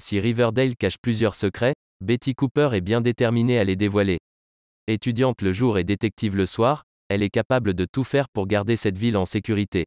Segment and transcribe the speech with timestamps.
[0.00, 4.18] Si Riverdale cache plusieurs secrets, Betty Cooper est bien déterminée à les dévoiler.
[4.86, 8.76] Étudiante le jour et détective le soir, elle est capable de tout faire pour garder
[8.76, 9.86] cette ville en sécurité.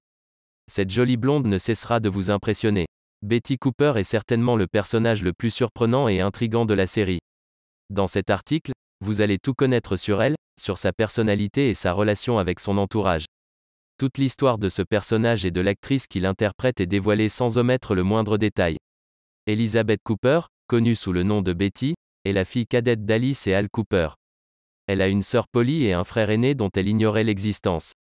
[0.69, 2.87] Cette jolie blonde ne cessera de vous impressionner.
[3.21, 7.19] Betty Cooper est certainement le personnage le plus surprenant et intrigant de la série.
[7.89, 12.37] Dans cet article, vous allez tout connaître sur elle, sur sa personnalité et sa relation
[12.37, 13.25] avec son entourage.
[13.97, 18.03] Toute l'histoire de ce personnage et de l'actrice qui l'interprète est dévoilée sans omettre le
[18.03, 18.77] moindre détail.
[19.47, 23.69] Elizabeth Cooper, connue sous le nom de Betty, est la fille cadette d'Alice et Al
[23.69, 24.09] Cooper.
[24.85, 27.93] Elle a une sœur Polly et un frère aîné dont elle ignorait l'existence.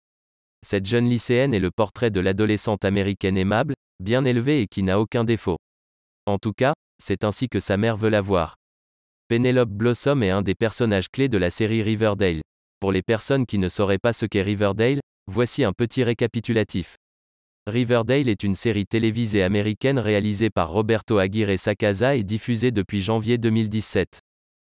[0.65, 4.99] Cette jeune lycéenne est le portrait de l'adolescente américaine aimable, bien élevée et qui n'a
[4.99, 5.55] aucun défaut.
[6.25, 8.55] En tout cas, c'est ainsi que sa mère veut la voir.
[9.29, 12.41] Penelope Blossom est un des personnages clés de la série Riverdale.
[12.81, 14.99] Pour les personnes qui ne sauraient pas ce qu'est Riverdale,
[15.31, 16.97] voici un petit récapitulatif.
[17.69, 23.37] Riverdale est une série télévisée américaine réalisée par Roberto Aguirre Sacasa et diffusée depuis janvier
[23.37, 24.19] 2017.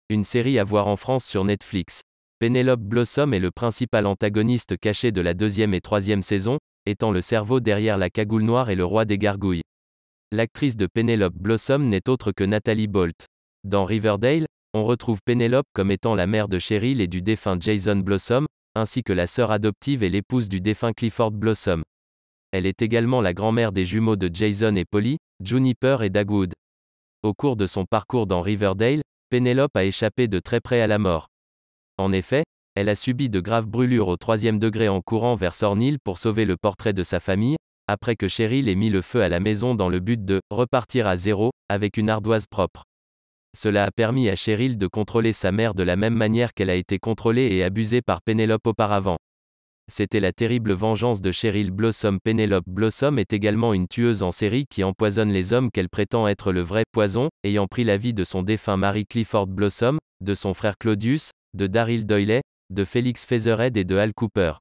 [0.08, 2.00] Une série à voir en France sur Netflix.
[2.40, 7.20] Penelope Blossom est le principal antagoniste caché de la deuxième et troisième saison, étant le
[7.20, 9.62] cerveau derrière la cagoule noire et le roi des gargouilles.
[10.32, 13.26] L'actrice de Penelope Blossom n'est autre que Natalie Bolt.
[13.62, 17.96] Dans Riverdale, on retrouve Penelope comme étant la mère de Cheryl et du défunt Jason
[17.96, 21.82] Blossom, ainsi que la sœur adoptive et l'épouse du défunt Clifford Blossom.
[22.52, 26.52] Elle est également la grand-mère des jumeaux de Jason et Polly, Juniper et Dagwood.
[27.22, 30.98] Au cours de son parcours dans Riverdale, Penelope a échappé de très près à la
[30.98, 31.28] mort.
[31.96, 32.42] En effet,
[32.74, 36.44] elle a subi de graves brûlures au troisième degré en courant vers Sornil pour sauver
[36.44, 39.76] le portrait de sa famille, après que Cheryl ait mis le feu à la maison
[39.76, 42.82] dans le but de repartir à zéro, avec une ardoise propre.
[43.56, 46.74] Cela a permis à Cheryl de contrôler sa mère de la même manière qu'elle a
[46.74, 49.18] été contrôlée et abusée par Penelope auparavant.
[49.90, 52.20] C'était la terrible vengeance de Cheryl Blossom.
[52.22, 56.52] Penelope Blossom est également une tueuse en série qui empoisonne les hommes qu'elle prétend être
[56.52, 60.54] le vrai poison, ayant pris la vie de son défunt mari Clifford Blossom, de son
[60.54, 62.40] frère Claudius, de Daryl Doyle,
[62.72, 64.52] de Félix Featherhead et de Al Cooper.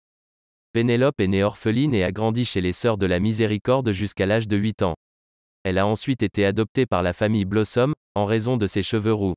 [0.74, 4.48] Penelope est née orpheline et a grandi chez les Sœurs de la Miséricorde jusqu'à l'âge
[4.48, 4.96] de 8 ans.
[5.64, 9.36] Elle a ensuite été adoptée par la famille Blossom, en raison de ses cheveux roux.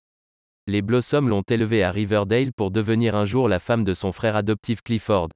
[0.66, 4.36] Les Blossom l'ont élevée à Riverdale pour devenir un jour la femme de son frère
[4.36, 5.28] adoptif Clifford.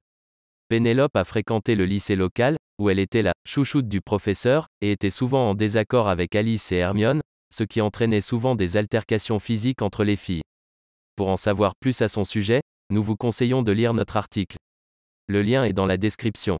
[0.69, 5.09] Pénélope a fréquenté le lycée local, où elle était la chouchoute du professeur, et était
[5.09, 7.21] souvent en désaccord avec Alice et Hermione,
[7.53, 10.41] ce qui entraînait souvent des altercations physiques entre les filles.
[11.15, 14.57] Pour en savoir plus à son sujet, nous vous conseillons de lire notre article.
[15.27, 16.57] Le lien est dans la description.